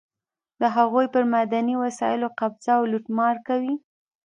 د 0.61 0.63
هغوی 0.75 1.05
پر 1.13 1.23
معدني 1.31 1.75
وسایلو 1.83 2.27
قبضه 2.39 2.71
او 2.77 2.83
لوټمار 2.91 3.35
کوي. 3.47 3.75